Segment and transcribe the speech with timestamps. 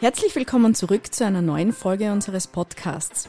[0.00, 3.28] Herzlich willkommen zurück zu einer neuen Folge unseres Podcasts.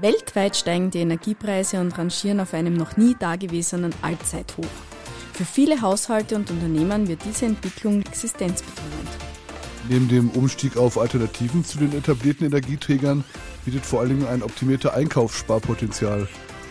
[0.00, 4.64] Weltweit steigen die Energiepreise und rangieren auf einem noch nie dagewesenen Allzeithoch.
[5.32, 9.08] Für viele Haushalte und Unternehmen wird diese Entwicklung existenzbedrohend.
[9.88, 13.22] Neben dem Umstieg auf Alternativen zu den etablierten Energieträgern
[13.64, 16.26] bietet vor Dingen ein optimierter Einkaufssparpotenzial.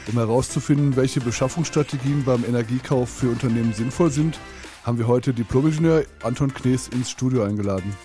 [0.08, 4.38] Um herauszufinden, welche Beschaffungsstrategien beim Energiekauf für Unternehmen sinnvoll sind,
[4.84, 7.96] haben wir heute Diplomingenieur Anton Knees ins Studio eingeladen.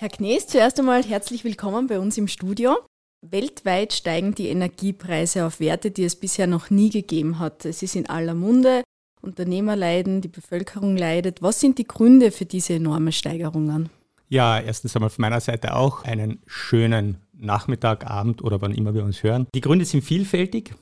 [0.00, 2.78] Herr Knees, zuerst einmal herzlich willkommen bei uns im Studio.
[3.20, 7.66] Weltweit steigen die Energiepreise auf Werte, die es bisher noch nie gegeben hat.
[7.66, 8.82] Es ist in aller Munde,
[9.20, 11.42] Unternehmer leiden, die Bevölkerung leidet.
[11.42, 13.90] Was sind die Gründe für diese enormen Steigerungen?
[14.30, 19.04] Ja, erstens einmal von meiner Seite auch einen schönen Nachmittag, Abend oder wann immer wir
[19.04, 19.48] uns hören.
[19.54, 20.74] Die Gründe sind vielfältig.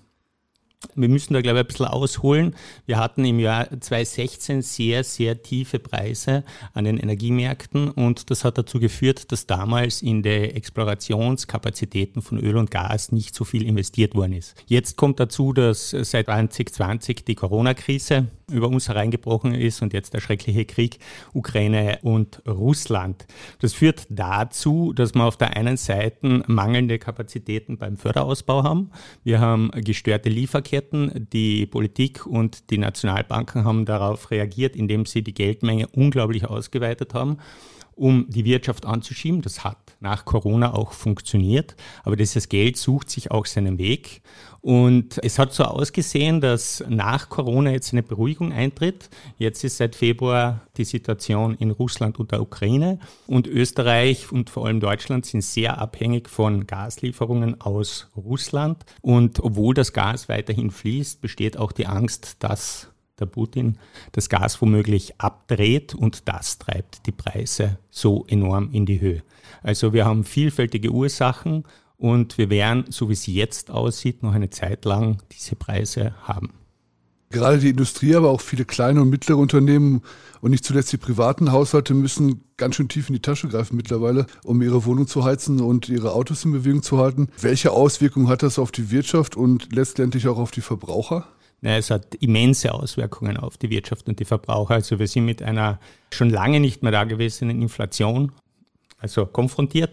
[0.94, 2.54] Wir müssen da, glaube ich, ein bisschen ausholen.
[2.86, 8.58] Wir hatten im Jahr 2016 sehr, sehr tiefe Preise an den Energiemärkten und das hat
[8.58, 14.14] dazu geführt, dass damals in die Explorationskapazitäten von Öl und Gas nicht so viel investiert
[14.14, 14.54] worden ist.
[14.66, 20.20] Jetzt kommt dazu, dass seit 2020 die Corona-Krise über uns hereingebrochen ist und jetzt der
[20.20, 21.00] schreckliche Krieg
[21.34, 23.26] Ukraine und Russland.
[23.60, 28.90] Das führt dazu, dass wir auf der einen Seite mangelnde Kapazitäten beim Förderausbau haben.
[29.24, 30.67] Wir haben gestörte Lieferketten.
[31.32, 37.38] Die Politik und die Nationalbanken haben darauf reagiert, indem sie die Geldmenge unglaublich ausgeweitet haben
[37.98, 39.42] um die Wirtschaft anzuschieben.
[39.42, 41.74] Das hat nach Corona auch funktioniert,
[42.04, 44.22] aber dieses Geld sucht sich auch seinen Weg.
[44.60, 49.08] Und es hat so ausgesehen, dass nach Corona jetzt eine Beruhigung eintritt.
[49.38, 52.98] Jetzt ist seit Februar die Situation in Russland und der Ukraine.
[53.26, 58.84] Und Österreich und vor allem Deutschland sind sehr abhängig von Gaslieferungen aus Russland.
[59.00, 62.88] Und obwohl das Gas weiterhin fließt, besteht auch die Angst, dass
[63.20, 63.78] der Putin
[64.12, 69.22] das Gas womöglich abdreht und das treibt die Preise so enorm in die Höhe.
[69.62, 71.64] Also wir haben vielfältige Ursachen
[71.96, 76.50] und wir werden, so wie es jetzt aussieht, noch eine Zeit lang diese Preise haben.
[77.30, 80.00] Gerade die Industrie, aber auch viele kleine und mittlere Unternehmen
[80.40, 84.26] und nicht zuletzt die privaten Haushalte müssen ganz schön tief in die Tasche greifen mittlerweile,
[84.44, 87.28] um ihre Wohnung zu heizen und ihre Autos in Bewegung zu halten.
[87.38, 91.28] Welche Auswirkungen hat das auf die Wirtschaft und letztendlich auch auf die Verbraucher?
[91.60, 94.74] Es hat immense Auswirkungen auf die Wirtschaft und die Verbraucher.
[94.74, 95.80] Also wir sind mit einer
[96.12, 98.32] schon lange nicht mehr dagewesenen Inflation
[98.98, 99.92] also konfrontiert.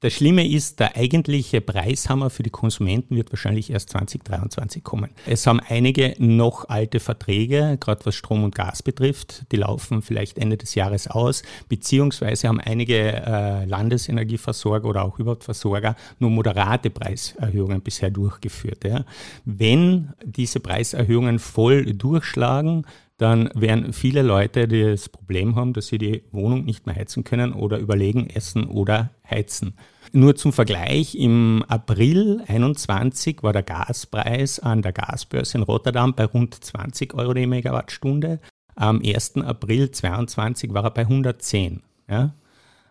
[0.00, 5.10] Das Schlimme ist, der eigentliche Preishammer für die Konsumenten wird wahrscheinlich erst 2023 kommen.
[5.26, 10.38] Es haben einige noch alte Verträge, gerade was Strom und Gas betrifft, die laufen vielleicht
[10.38, 16.90] Ende des Jahres aus, beziehungsweise haben einige äh, Landesenergieversorger oder auch überhaupt Versorger nur moderate
[16.90, 18.84] Preiserhöhungen bisher durchgeführt.
[18.84, 19.04] Ja.
[19.44, 22.86] Wenn diese Preiserhöhungen voll durchschlagen,
[23.18, 27.52] dann werden viele Leute das Problem haben, dass sie die Wohnung nicht mehr heizen können
[27.52, 29.74] oder überlegen, essen oder heizen.
[30.12, 36.24] Nur zum Vergleich, im April 21 war der Gaspreis an der Gasbörse in Rotterdam bei
[36.24, 38.40] rund 20 Euro die Megawattstunde.
[38.76, 39.38] Am 1.
[39.38, 41.82] April 22 war er bei 110.
[42.08, 42.34] Ja?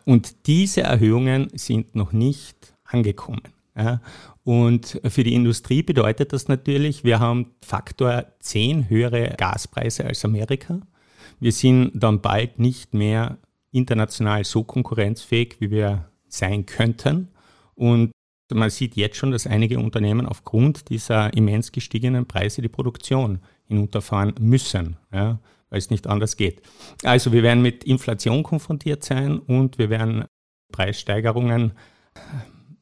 [0.04, 3.42] Und diese Erhöhungen sind noch nicht angekommen.
[3.76, 4.00] Ja?
[4.48, 10.80] Und für die Industrie bedeutet das natürlich, wir haben Faktor 10 höhere Gaspreise als Amerika.
[11.38, 13.36] Wir sind dann bald nicht mehr
[13.72, 17.28] international so konkurrenzfähig, wie wir sein könnten.
[17.74, 18.10] Und
[18.50, 24.32] man sieht jetzt schon, dass einige Unternehmen aufgrund dieser immens gestiegenen Preise die Produktion hinunterfahren
[24.40, 26.62] müssen, ja, weil es nicht anders geht.
[27.02, 30.24] Also wir werden mit Inflation konfrontiert sein und wir werden
[30.72, 31.72] Preissteigerungen,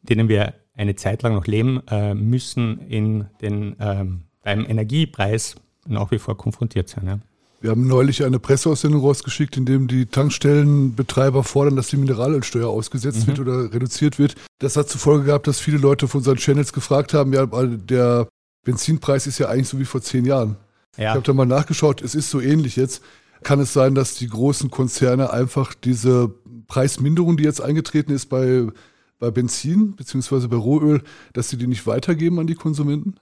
[0.02, 5.56] denen wir eine Zeit lang noch leben äh, müssen, in den, ähm, beim Energiepreis
[5.86, 7.06] nach wie vor konfrontiert sein.
[7.06, 7.18] Ja.
[7.60, 13.22] Wir haben neulich eine Presseaussendung rausgeschickt, in dem die Tankstellenbetreiber fordern, dass die Mineralölsteuer ausgesetzt
[13.22, 13.26] mhm.
[13.28, 14.34] wird oder reduziert wird.
[14.58, 18.28] Das hat zur Folge gehabt, dass viele Leute auf unseren Channels gefragt haben, ja, der
[18.64, 20.56] Benzinpreis ist ja eigentlich so wie vor zehn Jahren.
[20.96, 21.10] Ja.
[21.10, 23.02] Ich habe da mal nachgeschaut, es ist so ähnlich jetzt.
[23.42, 26.32] Kann es sein, dass die großen Konzerne einfach diese
[26.68, 28.66] Preisminderung, die jetzt eingetreten ist bei
[29.18, 30.46] bei Benzin bzw.
[30.48, 31.02] bei Rohöl,
[31.32, 33.16] dass sie die nicht weitergeben an die Konsumenten?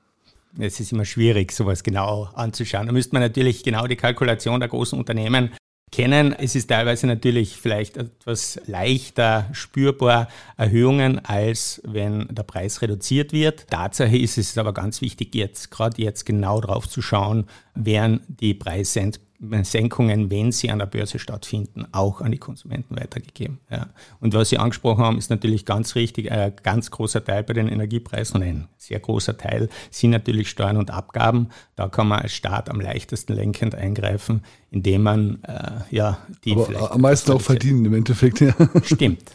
[0.59, 2.87] Es ist immer schwierig, sowas genau anzuschauen.
[2.87, 5.51] Da müsste man natürlich genau die Kalkulation der großen Unternehmen
[5.91, 6.33] kennen.
[6.33, 13.69] Es ist teilweise natürlich vielleicht etwas leichter spürbar Erhöhungen, als wenn der Preis reduziert wird.
[13.71, 18.55] Tatsache ist es aber ganz wichtig, jetzt, gerade jetzt genau drauf zu schauen, werden die
[18.55, 18.93] Preise
[19.63, 23.59] Senkungen, wenn sie an der Börse stattfinden, auch an die Konsumenten weitergegeben.
[23.71, 23.89] Ja.
[24.21, 26.31] Und was Sie angesprochen haben, ist natürlich ganz richtig.
[26.31, 30.91] Ein ganz großer Teil bei den Energiepreisen, ein sehr großer Teil, sind natürlich Steuern und
[30.91, 31.49] Abgaben.
[31.77, 36.93] Da kann man als Staat am leichtesten lenkend eingreifen, indem man äh, ja die Aber
[36.93, 38.41] am meisten auch verdienen im Endeffekt.
[38.41, 38.55] Ja.
[38.83, 39.23] Stimmt.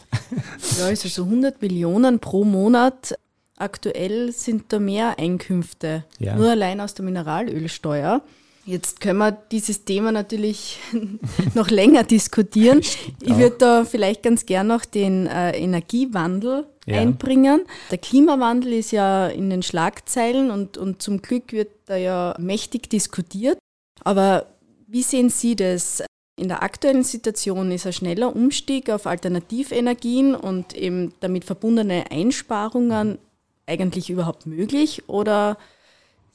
[0.78, 3.14] Ja, also so 100 Millionen pro Monat.
[3.56, 6.36] Aktuell sind da mehr Einkünfte, ja.
[6.36, 8.22] nur allein aus der Mineralölsteuer.
[8.66, 10.78] Jetzt können wir dieses Thema natürlich
[11.54, 12.80] noch länger diskutieren.
[13.22, 17.00] Ich würde da vielleicht ganz gern noch den äh, Energiewandel ja.
[17.00, 17.62] einbringen.
[17.90, 22.88] Der Klimawandel ist ja in den Schlagzeilen und, und zum Glück wird da ja mächtig
[22.90, 23.58] diskutiert.
[24.02, 24.46] Aber
[24.86, 26.02] wie sehen Sie das?
[26.36, 33.18] In der aktuellen Situation ist ein schneller Umstieg auf Alternativenergien und eben damit verbundene Einsparungen
[33.66, 35.58] eigentlich überhaupt möglich oder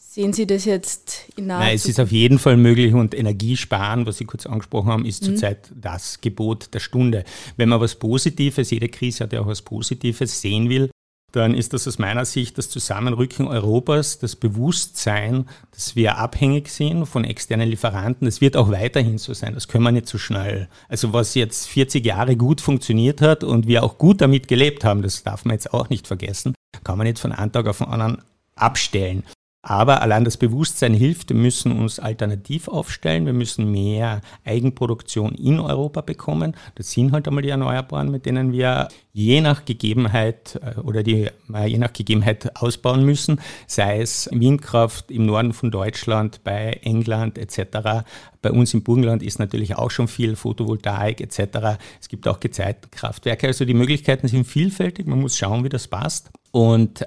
[0.07, 4.06] Sehen Sie das jetzt in naher Nein, es ist auf jeden Fall möglich und Energiesparen,
[4.06, 5.25] was Sie kurz angesprochen haben, ist mhm.
[5.25, 7.25] zurzeit das Gebot der Stunde.
[7.57, 10.90] Wenn man was Positives, jede Krise hat ja auch was Positives, sehen will,
[11.34, 17.08] dann ist das aus meiner Sicht das Zusammenrücken Europas, das Bewusstsein, dass wir abhängig sind
[17.08, 18.25] von externen Lieferanten.
[18.25, 19.54] Das wird auch weiterhin so sein.
[19.54, 20.69] Das können wir nicht so schnell.
[20.88, 25.01] Also was jetzt 40 Jahre gut funktioniert hat und wir auch gut damit gelebt haben,
[25.01, 26.56] das darf man jetzt auch nicht vergessen,
[26.86, 28.22] kann man nicht von einem Tag auf den anderen
[28.56, 29.24] abstellen.
[29.67, 31.29] Aber allein das Bewusstsein hilft.
[31.29, 33.25] Wir müssen uns alternativ aufstellen.
[33.25, 36.56] Wir müssen mehr Eigenproduktion in Europa bekommen.
[36.75, 41.29] Das sind halt einmal die Erneuerbaren, mit denen wir je nach Gegebenheit äh, oder die
[41.65, 43.41] je nach Gegebenheit ausbauen müssen.
[43.65, 48.06] Sei es Windkraft im Norden von Deutschland, bei England etc.
[48.44, 51.79] Bei uns im Burgenland ist natürlich auch schon viel Photovoltaik etc.
[52.00, 53.47] Es gibt auch Gezeitenkraftwerke.
[53.47, 55.07] Also die Möglichkeiten sind vielfältig.
[55.07, 56.29] Man muss schauen, wie das passt.
[56.51, 57.03] Und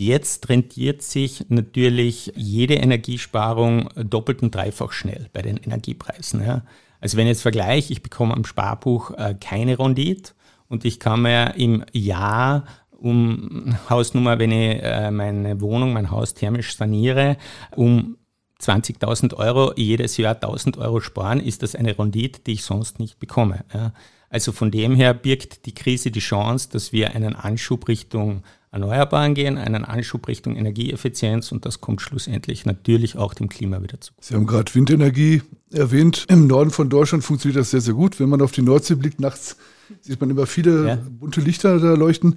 [0.00, 6.40] Jetzt rentiert sich natürlich jede Energiesparung doppelt und dreifach schnell bei den Energiepreisen.
[6.40, 6.62] Ja.
[7.00, 10.34] Also wenn ich jetzt vergleiche, ich bekomme am Sparbuch äh, keine Rendite
[10.68, 12.62] und ich kann mir im Jahr
[12.92, 17.36] um Hausnummer, wenn ich äh, meine Wohnung, mein Haus thermisch saniere,
[17.74, 18.18] um
[18.60, 23.18] 20.000 Euro jedes Jahr 1.000 Euro sparen, ist das eine Rendite, die ich sonst nicht
[23.18, 23.64] bekomme.
[23.74, 23.92] Ja.
[24.30, 29.34] Also von dem her birgt die Krise die Chance, dass wir einen Anschub Richtung Erneuerbaren
[29.34, 34.12] gehen, einen Anschub Richtung Energieeffizienz und das kommt schlussendlich natürlich auch dem Klima wieder zu.
[34.20, 35.42] Sie haben gerade Windenergie
[35.72, 36.26] erwähnt.
[36.28, 38.20] Im Norden von Deutschland funktioniert das sehr, sehr gut.
[38.20, 39.56] Wenn man auf die Nordsee blickt, nachts
[40.00, 40.98] sieht man immer viele ja.
[41.18, 42.36] bunte Lichter da leuchten.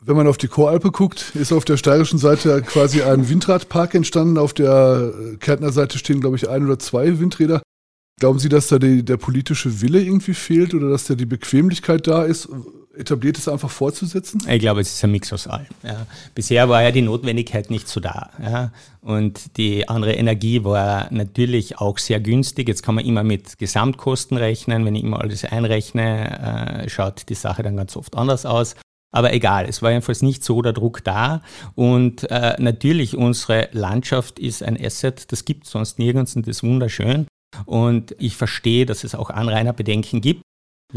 [0.00, 4.38] Wenn man auf die Choralpe guckt, ist auf der steirischen Seite quasi ein Windradpark entstanden.
[4.38, 7.60] Auf der Kärntner Seite stehen, glaube ich, ein oder zwei Windräder.
[8.18, 12.06] Glauben Sie, dass da die, der politische Wille irgendwie fehlt oder dass da die Bequemlichkeit
[12.06, 12.48] da ist?
[12.96, 14.40] Etabliert es einfach fortzusetzen?
[14.48, 15.66] Ich glaube, es ist ein Mix aus allem.
[15.82, 16.06] Ja.
[16.34, 18.30] Bisher war ja die Notwendigkeit nicht so da.
[18.42, 18.72] Ja.
[19.00, 22.68] Und die andere Energie war natürlich auch sehr günstig.
[22.68, 24.84] Jetzt kann man immer mit Gesamtkosten rechnen.
[24.84, 28.74] Wenn ich immer alles einrechne, äh, schaut die Sache dann ganz oft anders aus.
[29.12, 31.42] Aber egal, es war jedenfalls nicht so der Druck da.
[31.74, 36.62] Und äh, natürlich, unsere Landschaft ist ein Asset, das gibt sonst nirgends und das ist
[36.62, 37.26] wunderschön.
[37.64, 40.42] Und ich verstehe, dass es auch Anrainerbedenken gibt.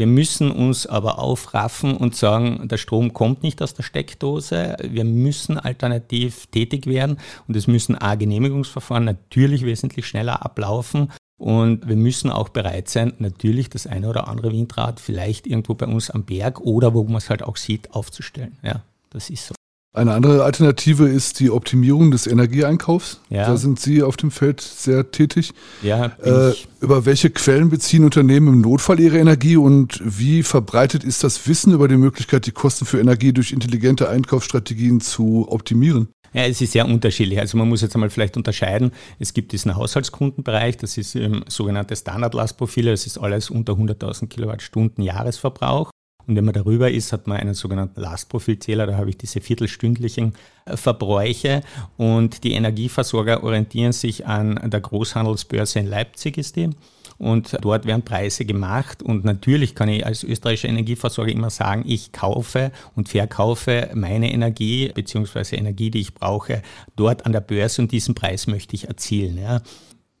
[0.00, 4.78] Wir müssen uns aber aufraffen und sagen, der Strom kommt nicht aus der Steckdose.
[4.82, 11.12] Wir müssen alternativ tätig werden und es müssen A, Genehmigungsverfahren natürlich wesentlich schneller ablaufen.
[11.36, 15.84] Und wir müssen auch bereit sein, natürlich das eine oder andere Windrad vielleicht irgendwo bei
[15.84, 18.56] uns am Berg oder wo man es halt auch sieht, aufzustellen.
[18.62, 19.59] Ja, das ist so.
[19.92, 23.20] Eine andere Alternative ist die Optimierung des Energieeinkaufs.
[23.28, 23.46] Ja.
[23.46, 25.52] Da sind Sie auf dem Feld sehr tätig.
[25.82, 31.24] Ja, äh, über welche Quellen beziehen Unternehmen im Notfall ihre Energie und wie verbreitet ist
[31.24, 36.06] das Wissen über die Möglichkeit, die Kosten für Energie durch intelligente Einkaufsstrategien zu optimieren?
[36.32, 37.40] Ja, es ist sehr unterschiedlich.
[37.40, 38.92] Also man muss jetzt einmal vielleicht unterscheiden.
[39.18, 45.02] Es gibt diesen Haushaltskundenbereich, das ist ähm, sogenannte Standardlastprofile, das ist alles unter 100.000 Kilowattstunden
[45.02, 45.90] Jahresverbrauch.
[46.30, 50.34] Und wenn man darüber ist, hat man einen sogenannten Lastprofilzähler, da habe ich diese viertelstündlichen
[50.64, 51.62] äh, Verbräuche
[51.96, 56.70] und die Energieversorger orientieren sich an der Großhandelsbörse in Leipzig ist die.
[57.18, 59.02] Und dort werden Preise gemacht.
[59.02, 64.92] Und natürlich kann ich als österreichischer Energieversorger immer sagen, ich kaufe und verkaufe meine Energie
[64.94, 66.62] beziehungsweise Energie, die ich brauche,
[66.94, 69.36] dort an der Börse und diesen Preis möchte ich erzielen.
[69.36, 69.62] Ja.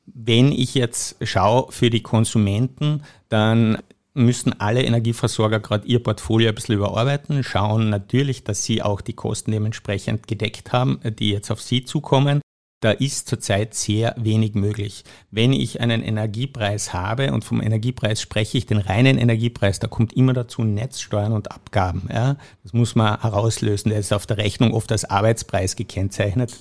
[0.06, 3.78] Wenn ich jetzt schaue für die Konsumenten, dann
[4.24, 9.14] müssen alle Energieversorger gerade ihr Portfolio ein bisschen überarbeiten, schauen natürlich, dass sie auch die
[9.14, 12.40] Kosten dementsprechend gedeckt haben, die jetzt auf sie zukommen.
[12.80, 15.04] Da ist zurzeit sehr wenig möglich.
[15.30, 20.14] Wenn ich einen Energiepreis habe, und vom Energiepreis spreche ich den reinen Energiepreis, da kommt
[20.14, 22.08] immer dazu Netzsteuern und Abgaben.
[22.10, 22.36] Ja?
[22.62, 23.90] Das muss man herauslösen.
[23.90, 26.56] Der ist auf der Rechnung oft als Arbeitspreis gekennzeichnet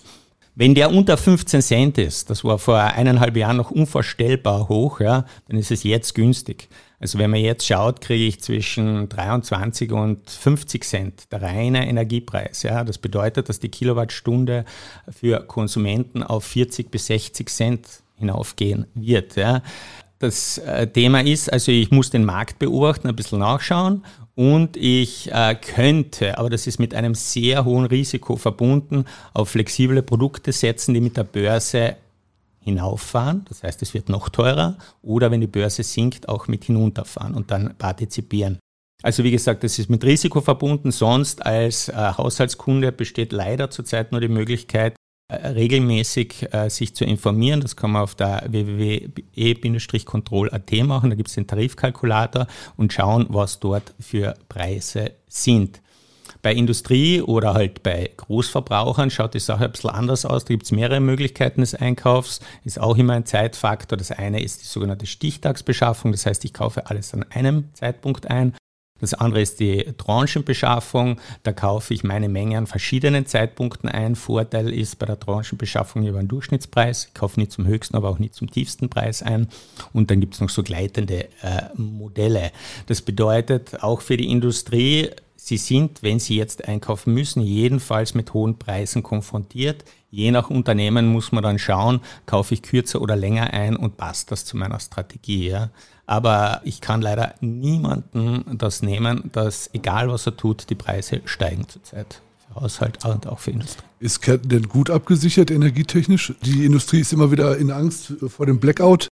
[0.55, 5.23] Wenn der unter 15 Cent ist, das war vor eineinhalb Jahren noch unvorstellbar hoch, ja,
[5.47, 6.67] dann ist es jetzt günstig.
[6.99, 12.63] Also wenn man jetzt schaut, kriege ich zwischen 23 und 50 Cent der reine Energiepreis.
[12.63, 12.83] Ja.
[12.83, 14.65] Das bedeutet, dass die Kilowattstunde
[15.09, 19.37] für Konsumenten auf 40 bis 60 Cent hinaufgehen wird.
[19.37, 19.61] Ja.
[20.19, 24.03] Das äh, Thema ist, also ich muss den Markt beobachten, ein bisschen nachschauen
[24.35, 30.01] und ich äh, könnte, aber das ist mit einem sehr hohen Risiko verbunden, auf flexible
[30.01, 31.95] Produkte setzen, die mit der Börse
[32.69, 37.35] hinauffahren, das heißt es wird noch teurer, oder wenn die Börse sinkt, auch mit hinunterfahren
[37.35, 38.59] und dann partizipieren.
[39.01, 40.91] Also wie gesagt, das ist mit Risiko verbunden.
[40.91, 44.93] Sonst als äh, Haushaltskunde besteht leider zurzeit nur die Möglichkeit,
[45.31, 47.61] äh, regelmäßig äh, sich zu informieren.
[47.61, 51.11] Das kann man auf der www.e-control.at machen.
[51.11, 55.81] Da gibt es den Tarifkalkulator und schauen, was dort für Preise sind.
[56.41, 60.45] Bei Industrie oder halt bei Großverbrauchern schaut die Sache ein bisschen anders aus.
[60.45, 62.39] Da gibt es mehrere Möglichkeiten des Einkaufs.
[62.63, 63.97] Ist auch immer ein Zeitfaktor.
[63.97, 66.13] Das eine ist die sogenannte Stichtagsbeschaffung.
[66.13, 68.53] Das heißt, ich kaufe alles an einem Zeitpunkt ein.
[68.99, 71.19] Das andere ist die Tranchenbeschaffung.
[71.43, 74.15] Da kaufe ich meine Menge an verschiedenen Zeitpunkten ein.
[74.15, 77.05] Vorteil ist bei der Tranchenbeschaffung über einen Durchschnittspreis.
[77.07, 79.47] Ich kaufe nicht zum höchsten, aber auch nicht zum tiefsten Preis ein.
[79.93, 82.51] Und dann gibt es noch so gleitende äh, Modelle.
[82.87, 85.09] Das bedeutet auch für die Industrie,
[85.41, 89.85] Sie sind, wenn Sie jetzt einkaufen müssen, jedenfalls mit hohen Preisen konfrontiert.
[90.11, 94.31] Je nach Unternehmen muss man dann schauen, kaufe ich kürzer oder länger ein und passt
[94.31, 95.47] das zu meiner Strategie.
[95.47, 95.69] Ja?
[96.05, 101.69] Aber ich kann leider niemanden das nehmen, dass egal was er tut, die Preise steigen
[101.69, 102.21] zurzeit.
[102.45, 103.85] Für Haushalt und auch für Industrie.
[104.01, 106.33] Ist Kärnten denn gut abgesichert energietechnisch?
[106.43, 109.07] Die Industrie ist immer wieder in Angst vor dem Blackout,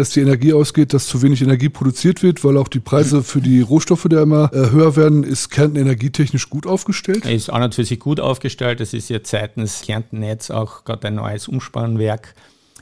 [0.00, 3.40] dass die Energie ausgeht, dass zu wenig Energie produziert wird, weil auch die Preise für
[3.40, 5.22] die Rohstoffe da immer äh, höher werden.
[5.22, 7.26] Ist Kärnten energietechnisch gut aufgestellt?
[7.26, 8.80] Ist an und für sich gut aufgestellt.
[8.80, 12.34] Es ist jetzt seitens Kärntennetz auch gerade ein neues Umspannwerk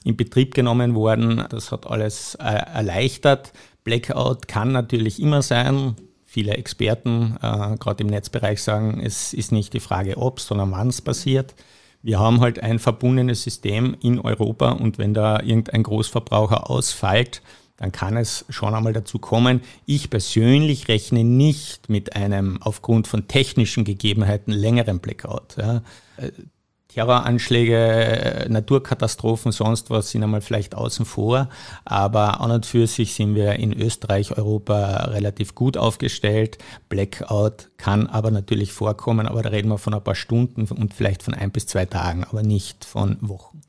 [0.04, 1.44] in Betrieb genommen worden.
[1.50, 3.52] Das hat alles äh, erleichtert.
[3.82, 5.96] Blackout kann natürlich immer sein.
[6.24, 10.88] Viele Experten, äh, gerade im Netzbereich, sagen, es ist nicht die Frage, ob, sondern wann
[10.88, 11.54] es passiert.
[12.02, 17.42] Wir haben halt ein verbundenes System in Europa und wenn da irgendein Großverbraucher ausfällt,
[17.76, 19.62] dann kann es schon einmal dazu kommen.
[19.86, 25.56] Ich persönlich rechne nicht mit einem aufgrund von technischen Gegebenheiten längeren Blackout.
[25.56, 25.82] Ja.
[26.88, 31.48] Terroranschläge, äh, Naturkatastrophen, sonst was sind einmal vielleicht außen vor.
[31.84, 36.56] Aber an und für sich sind wir in Österreich, Europa relativ gut aufgestellt.
[36.88, 41.22] Blackout kann aber natürlich vorkommen, aber da reden wir von ein paar Stunden und vielleicht
[41.22, 43.60] von ein bis zwei Tagen, aber nicht von Wochen.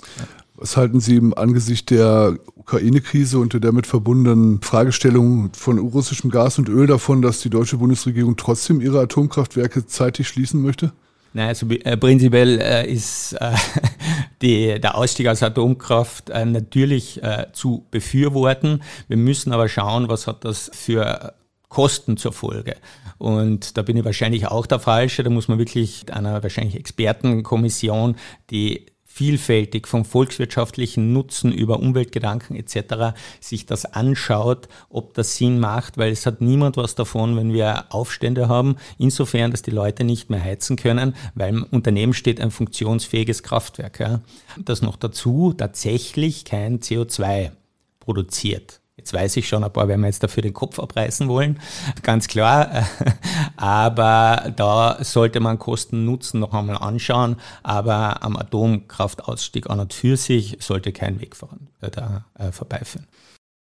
[0.55, 6.57] Was halten Sie im Angesicht der Ukraine-Krise und der damit verbundenen Fragestellung von russischem Gas
[6.57, 10.93] und Öl davon, dass die deutsche Bundesregierung trotzdem ihre Atomkraftwerke zeitig schließen möchte?
[11.33, 13.53] Nein, also äh, prinzipiell äh, ist äh,
[14.41, 18.81] die, der Ausstieg aus Atomkraft äh, natürlich äh, zu befürworten.
[19.07, 21.33] Wir müssen aber schauen, was hat das für
[21.67, 22.75] Kosten zur Folge.
[23.19, 25.23] Und da bin ich wahrscheinlich auch der Falsche.
[25.23, 28.15] Da muss man wirklich einer wahrscheinlich Expertenkommission,
[28.49, 28.87] die
[29.19, 33.17] vielfältig vom volkswirtschaftlichen Nutzen über Umweltgedanken etc.
[33.41, 37.93] sich das anschaut, ob das Sinn macht, weil es hat niemand was davon, wenn wir
[37.93, 42.49] Aufstände haben, insofern, dass die Leute nicht mehr heizen können, weil im Unternehmen steht ein
[42.49, 44.21] funktionsfähiges Kraftwerk, ja,
[44.57, 47.51] das noch dazu tatsächlich kein CO2
[47.99, 48.79] produziert.
[49.09, 51.59] Jetzt weiß ich schon, ein paar werden wir jetzt dafür den Kopf abreißen wollen,
[52.03, 52.85] ganz klar.
[53.57, 57.37] Aber da sollte man Kosten-Nutzen noch einmal anschauen.
[57.63, 61.35] Aber am Atomkraftausstieg an und für sich sollte kein Weg
[61.79, 63.07] da äh, vorbeiführen.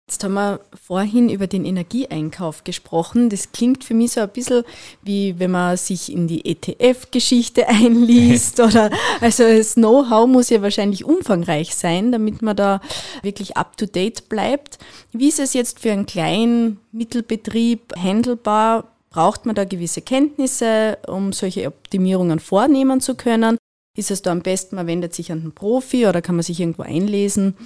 [0.08, 3.28] Jetzt haben wir vorhin über den Energieeinkauf gesprochen.
[3.28, 4.62] Das klingt für mich so ein bisschen
[5.02, 11.04] wie wenn man sich in die ETF-Geschichte einliest oder also das Know-how muss ja wahrscheinlich
[11.04, 12.80] umfangreich sein, damit man da
[13.22, 14.78] wirklich up to date bleibt.
[15.10, 18.84] Wie ist es jetzt für einen kleinen Mittelbetrieb handelbar?
[19.10, 23.58] Braucht man da gewisse Kenntnisse, um solche Optimierungen vornehmen zu können?
[23.96, 26.60] Ist es da am besten, man wendet sich an einen Profi oder kann man sich
[26.60, 27.56] irgendwo einlesen?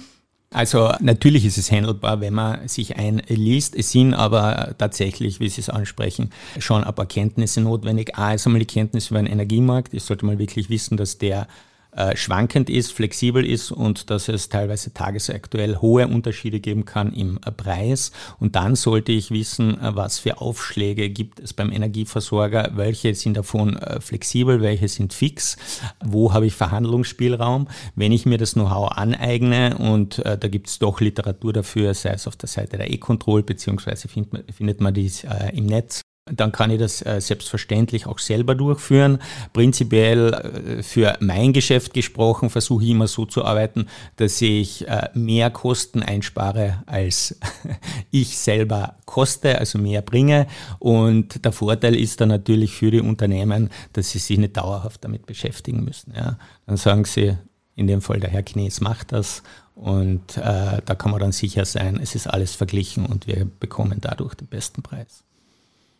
[0.53, 3.73] Also natürlich ist es handelbar, wenn man sich einliest.
[3.73, 6.29] Es sind aber tatsächlich, wie Sie es ansprechen,
[6.59, 8.17] schon ein paar Kenntnisse notwendig.
[8.17, 9.93] A ist einmal die Kenntnis über den Energiemarkt.
[9.93, 11.47] Ich sollte mal wirklich wissen, dass der
[11.93, 17.37] äh, schwankend ist, flexibel ist und dass es teilweise tagesaktuell hohe Unterschiede geben kann im
[17.45, 18.13] äh, Preis.
[18.39, 23.35] Und dann sollte ich wissen, äh, was für Aufschläge gibt es beim Energieversorger, welche sind
[23.35, 25.57] davon flexibel, welche sind fix,
[26.03, 27.67] wo habe ich Verhandlungsspielraum.
[27.95, 32.27] Wenn ich mir das Know-how aneigne und da gibt es doch Literatur dafür, sei es
[32.27, 36.79] auf der Seite der E-Control, beziehungsweise find, findet man dies im Netz, dann kann ich
[36.79, 39.19] das äh, selbstverständlich auch selber durchführen.
[39.53, 43.87] Prinzipiell äh, für mein Geschäft gesprochen versuche ich immer so zu arbeiten,
[44.17, 47.39] dass ich äh, mehr Kosten einspare, als
[48.11, 50.47] ich selber koste, also mehr bringe.
[50.77, 55.25] Und der Vorteil ist dann natürlich für die Unternehmen, dass sie sich nicht dauerhaft damit
[55.25, 56.13] beschäftigen müssen.
[56.15, 56.37] Ja.
[56.67, 57.35] Dann sagen sie,
[57.75, 59.41] in dem Fall der Herr Knies macht das
[59.73, 63.97] und äh, da kann man dann sicher sein, es ist alles verglichen und wir bekommen
[64.01, 65.23] dadurch den besten Preis.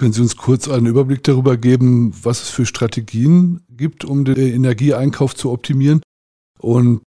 [0.01, 4.35] Können Sie uns kurz einen Überblick darüber geben, was es für Strategien gibt, um den
[4.35, 6.01] Energieeinkauf zu optimieren?
[6.57, 7.01] Und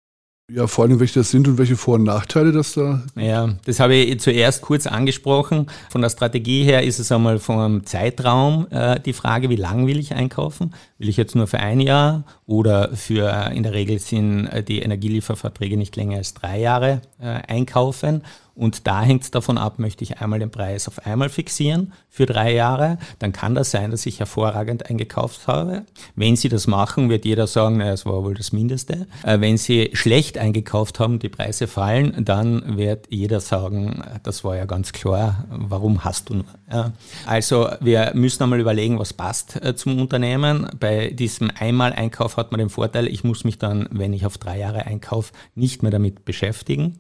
[0.53, 3.79] ja, vor allem, welche das sind und welche Vor- und Nachteile das da Ja, das
[3.79, 5.69] habe ich zuerst kurz angesprochen.
[5.89, 10.01] Von der Strategie her ist es einmal vom Zeitraum äh, die Frage, wie lang will
[10.01, 10.75] ich einkaufen?
[10.99, 14.81] Will ich jetzt nur für ein Jahr oder für, in der Regel sind äh, die
[14.81, 18.23] Energielieferverträge nicht länger als drei Jahre äh, einkaufen?
[18.55, 22.27] Und da hängt es davon ab, möchte ich einmal den Preis auf einmal fixieren für
[22.27, 25.85] drei Jahre, dann kann das sein, dass ich hervorragend eingekauft habe.
[26.17, 29.07] Wenn Sie das machen, wird jeder sagen, naja, es war wohl das Mindeste.
[29.23, 34.57] Äh, wenn Sie schlecht eingekauft haben, die Preise fallen, dann wird jeder sagen, das war
[34.57, 36.93] ja ganz klar, warum hast du nur?
[37.27, 40.69] Also wir müssen einmal überlegen, was passt äh, zum Unternehmen.
[40.79, 44.59] Bei diesem Einmal-Einkauf hat man den Vorteil, ich muss mich dann, wenn ich auf drei
[44.59, 46.99] Jahre einkaufe, nicht mehr damit beschäftigen.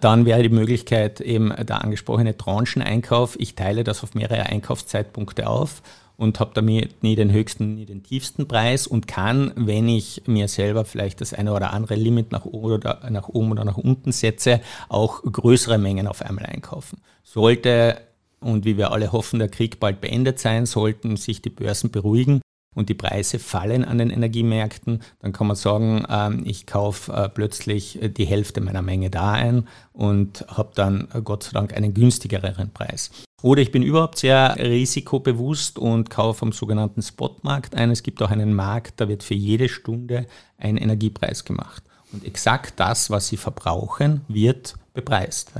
[0.00, 3.36] Dann wäre die Möglichkeit eben der angesprochene Trancheneinkauf.
[3.38, 5.82] Ich teile das auf mehrere Einkaufszeitpunkte auf
[6.16, 10.48] und habe damit nie den höchsten, nie den tiefsten Preis und kann, wenn ich mir
[10.48, 14.12] selber vielleicht das eine oder andere Limit nach oben oder nach, oben oder nach unten
[14.12, 17.00] setze, auch größere Mengen auf einmal einkaufen.
[17.22, 17.98] Sollte
[18.44, 22.42] und wie wir alle hoffen, der Krieg bald beendet sein, sollten sich die Börsen beruhigen,
[22.74, 27.28] und die Preise fallen an den Energiemärkten, dann kann man sagen, ähm, ich kaufe äh,
[27.28, 31.74] plötzlich äh, die Hälfte meiner Menge da ein und habe dann äh, Gott sei Dank
[31.74, 33.10] einen günstigeren Preis.
[33.42, 37.90] Oder ich bin überhaupt sehr risikobewusst und kaufe am sogenannten Spotmarkt ein.
[37.90, 40.26] Es gibt auch einen Markt, da wird für jede Stunde
[40.56, 41.82] ein Energiepreis gemacht.
[42.12, 45.52] Und exakt das, was Sie verbrauchen, wird bepreist.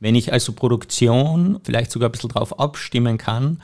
[0.00, 3.62] Wenn ich also Produktion vielleicht sogar ein bisschen drauf abstimmen kann,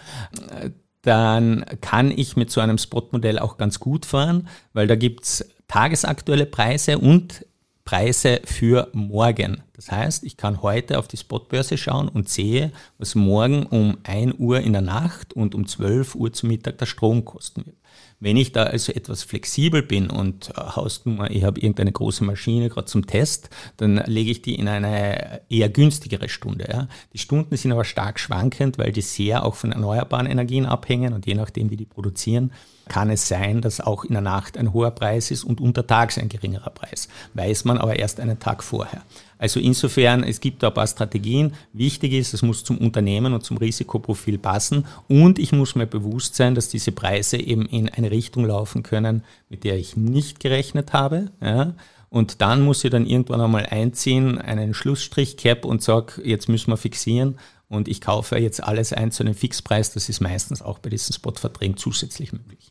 [1.04, 6.46] dann kann ich mit so einem Spotmodell auch ganz gut fahren, weil da gibt's tagesaktuelle
[6.46, 7.46] Preise und
[7.84, 9.62] Preise für morgen.
[9.74, 14.36] Das heißt, ich kann heute auf die Spotbörse schauen und sehe, was morgen um 1
[14.38, 17.76] Uhr in der Nacht und um 12 Uhr zu Mittag der Strom kosten wird.
[18.24, 22.70] Wenn ich da also etwas flexibel bin und äh, Hausnummer, ich habe irgendeine große Maschine
[22.70, 26.66] gerade zum Test, dann lege ich die in eine eher günstigere Stunde.
[26.72, 26.88] Ja.
[27.12, 31.26] Die Stunden sind aber stark schwankend, weil die sehr auch von erneuerbaren Energien abhängen und
[31.26, 32.52] je nachdem, wie die produzieren,
[32.88, 36.30] kann es sein, dass auch in der Nacht ein hoher Preis ist und untertags ein
[36.30, 37.08] geringerer Preis.
[37.34, 39.02] Weiß man aber erst einen Tag vorher.
[39.38, 41.52] Also insofern, es gibt da ein paar Strategien.
[41.72, 44.86] Wichtig ist, es muss zum Unternehmen und zum Risikoprofil passen.
[45.08, 49.24] Und ich muss mir bewusst sein, dass diese Preise eben in eine Richtung laufen können,
[49.48, 51.30] mit der ich nicht gerechnet habe.
[51.42, 51.74] Ja.
[52.10, 56.70] Und dann muss ich dann irgendwann einmal einziehen, einen Schlussstrich cap und sage, jetzt müssen
[56.70, 57.38] wir fixieren.
[57.68, 59.92] Und ich kaufe jetzt alles ein zu einem Fixpreis.
[59.92, 62.70] Das ist meistens auch bei diesen Spotverträgen zusätzlich möglich.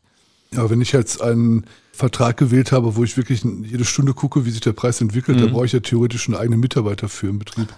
[0.52, 4.50] Ja, wenn ich jetzt einen Vertrag gewählt habe, wo ich wirklich jede Stunde gucke, wie
[4.50, 5.42] sich der Preis entwickelt, mhm.
[5.42, 7.68] da brauche ich ja theoretisch einen eigenen Mitarbeiter für im Betrieb.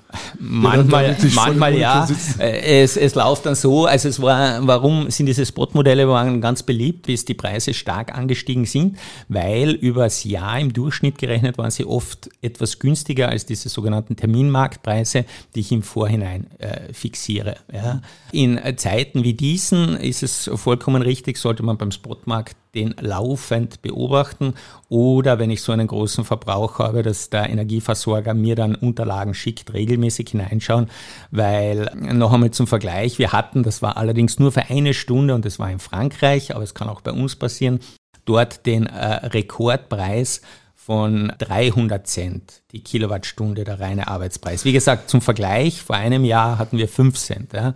[0.41, 2.09] Manchmal, manchmal ja.
[2.39, 6.63] Äh, es, es läuft dann so, also es war, warum sind diese Spotmodelle waren ganz
[6.63, 8.97] beliebt, bis die Preise stark angestiegen sind,
[9.29, 15.27] weil übers Jahr im Durchschnitt gerechnet waren sie oft etwas günstiger als diese sogenannten Terminmarktpreise,
[15.55, 17.57] die ich im Vorhinein äh, fixiere.
[17.71, 18.01] Ja.
[18.33, 24.55] In Zeiten wie diesen ist es vollkommen richtig, sollte man beim Spotmarkt den laufend beobachten
[24.89, 29.73] oder wenn ich so einen großen Verbrauch habe, dass der Energieversorger mir dann Unterlagen schickt,
[29.73, 30.89] regelmäßig hineinschauen,
[31.31, 35.45] weil noch einmal zum Vergleich, wir hatten, das war allerdings nur für eine Stunde und
[35.45, 37.81] das war in Frankreich, aber es kann auch bei uns passieren,
[38.27, 40.43] dort den äh, Rekordpreis
[40.75, 44.65] von 300 Cent die Kilowattstunde der reine Arbeitspreis.
[44.65, 47.53] Wie gesagt, zum Vergleich, vor einem Jahr hatten wir 5 Cent.
[47.55, 47.75] Ja.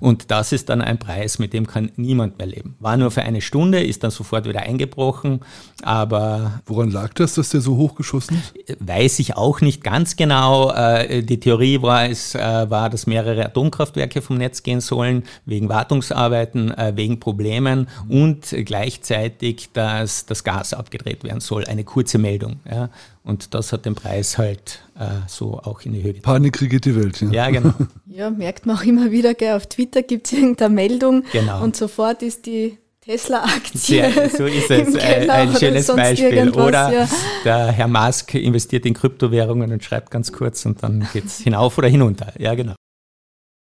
[0.00, 2.74] Und das ist dann ein Preis, mit dem kann niemand mehr leben.
[2.80, 5.40] War nur für eine Stunde, ist dann sofort wieder eingebrochen,
[5.82, 6.60] aber.
[6.66, 8.76] Woran lag das, dass der so hochgeschossen ist?
[8.80, 10.72] Weiß ich auch nicht ganz genau.
[10.72, 12.38] Äh, die Theorie war, es äh,
[12.70, 19.70] war, dass mehrere Atomkraftwerke vom Netz gehen sollen, wegen Wartungsarbeiten, äh, wegen Problemen und gleichzeitig,
[19.72, 21.64] dass das Gas abgedreht werden soll.
[21.66, 22.60] Eine kurze Meldung.
[22.70, 22.88] Ja.
[23.22, 26.42] Und das hat den Preis halt äh, so auch in die Höhe getragen.
[26.42, 27.30] Panik regiert die Welt, ja.
[27.30, 27.74] Ja, genau.
[28.06, 31.62] ja, merkt man auch immer wieder, gell, auf Twitter gibt es irgendeine Meldung genau.
[31.62, 34.30] und sofort ist die Tesla-Aktie.
[34.36, 36.50] So ist es, ein, ein schönes Beispiel.
[36.50, 37.08] Oder ja.
[37.44, 41.76] der Herr Musk investiert in Kryptowährungen und schreibt ganz kurz und dann geht es hinauf
[41.76, 42.32] oder hinunter.
[42.38, 42.74] Ja, genau.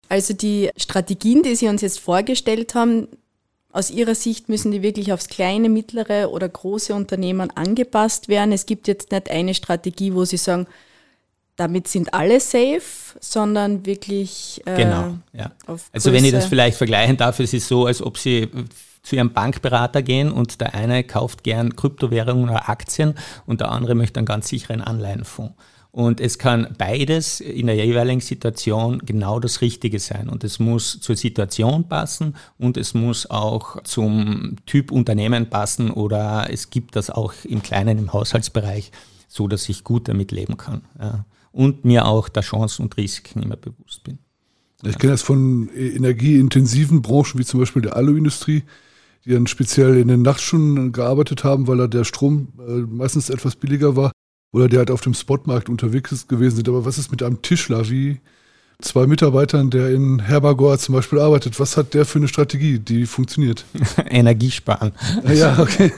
[0.09, 3.07] Also die Strategien, die Sie uns jetzt vorgestellt haben,
[3.71, 8.51] aus Ihrer Sicht müssen die wirklich aufs kleine, mittlere oder große Unternehmen angepasst werden.
[8.51, 10.67] Es gibt jetzt nicht eine Strategie, wo Sie sagen,
[11.55, 12.81] damit sind alle safe,
[13.19, 14.61] sondern wirklich.
[14.65, 15.51] Äh, genau, ja.
[15.67, 18.49] also wenn ich das vielleicht vergleichen darf, es ist so, als ob Sie
[19.03, 23.95] zu Ihrem Bankberater gehen und der eine kauft gern Kryptowährungen oder Aktien und der andere
[23.95, 25.53] möchte einen ganz sicheren Anleihenfonds.
[25.91, 30.29] Und es kann beides in der jeweiligen Situation genau das Richtige sein.
[30.29, 36.47] Und es muss zur Situation passen und es muss auch zum Typ Unternehmen passen oder
[36.49, 38.91] es gibt das auch im Kleinen, im Haushaltsbereich,
[39.27, 40.83] so dass ich gut damit leben kann.
[40.97, 41.25] Ja.
[41.51, 44.19] Und mir auch der Chancen und Risiken immer bewusst bin.
[44.83, 48.63] Ich kenne das von energieintensiven Branchen, wie zum Beispiel der Aluindustrie,
[49.25, 53.57] die dann speziell in den Nachtstunden gearbeitet haben, weil da der Strom äh, meistens etwas
[53.57, 54.11] billiger war
[54.53, 56.69] oder die halt auf dem Spotmarkt unterwegs gewesen sind.
[56.69, 58.19] Aber was ist mit einem Tischler wie
[58.81, 61.59] zwei Mitarbeitern, der in Herbergor zum Beispiel arbeitet?
[61.59, 63.65] Was hat der für eine Strategie, die funktioniert?
[64.09, 64.91] Energiesparen.
[65.33, 65.91] Ja, okay.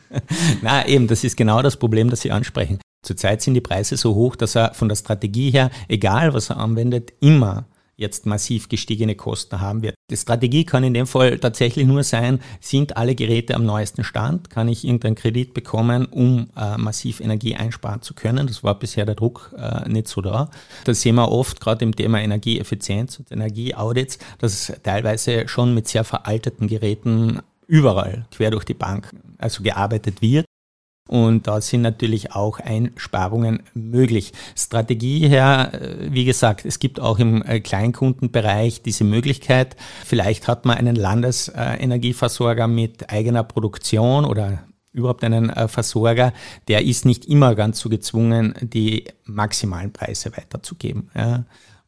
[0.62, 2.78] Na, eben, das ist genau das Problem, das Sie ansprechen.
[3.02, 6.58] Zurzeit sind die Preise so hoch, dass er von der Strategie her, egal was er
[6.58, 9.94] anwendet, immer jetzt massiv gestiegene Kosten haben wird.
[10.10, 14.50] Die Strategie kann in dem Fall tatsächlich nur sein, sind alle Geräte am neuesten Stand?
[14.50, 18.46] Kann ich irgendeinen Kredit bekommen, um äh, massiv Energie einsparen zu können?
[18.46, 20.50] Das war bisher der Druck äh, nicht so da.
[20.84, 26.04] Da sehen wir oft gerade im Thema Energieeffizienz und Energieaudits, dass teilweise schon mit sehr
[26.04, 30.46] veralteten Geräten überall quer durch die Bank also gearbeitet wird.
[31.06, 34.32] Und da sind natürlich auch Einsparungen möglich.
[34.56, 39.76] Strategie her, äh, wie gesagt, es gibt auch im äh, Kleinkundenbereich diese Möglichkeit.
[40.04, 46.32] Vielleicht hat man einen Landesenergieversorger mit eigener Produktion oder überhaupt einen äh, Versorger,
[46.66, 51.10] der ist nicht immer ganz so gezwungen, die maximalen Preise weiterzugeben.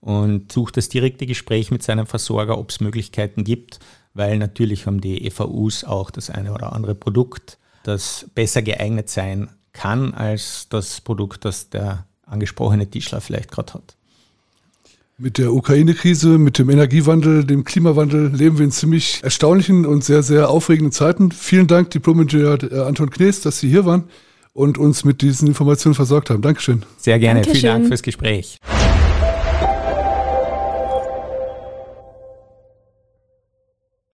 [0.01, 3.81] Und sucht das direkte Gespräch mit seinem Versorger, ob es Möglichkeiten gibt,
[4.15, 9.49] weil natürlich haben die EVUs auch das eine oder andere Produkt das besser geeignet sein
[9.73, 13.95] kann als das Produkt, das der angesprochene Tischler vielleicht gerade hat.
[15.21, 20.23] Mit der Ukraine-Krise, mit dem Energiewandel, dem Klimawandel leben wir in ziemlich erstaunlichen und sehr,
[20.23, 21.33] sehr aufregenden Zeiten.
[21.33, 24.05] Vielen Dank, Diplom-Ingenieur äh, Anton Knees, dass Sie hier waren
[24.53, 26.43] und uns mit diesen Informationen versorgt haben.
[26.43, 26.85] Dankeschön.
[26.99, 27.41] Sehr gerne.
[27.41, 27.61] Dankeschön.
[27.61, 28.59] Vielen Dank fürs Gespräch.